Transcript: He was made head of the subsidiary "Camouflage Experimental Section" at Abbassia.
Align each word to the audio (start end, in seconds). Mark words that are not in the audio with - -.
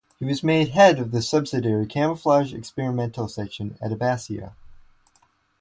He 0.17 0.25
was 0.25 0.41
made 0.41 0.69
head 0.69 0.97
of 0.97 1.11
the 1.11 1.21
subsidiary 1.21 1.85
"Camouflage 1.85 2.55
Experimental 2.55 3.27
Section" 3.27 3.77
at 3.79 3.91
Abbassia. 3.91 4.53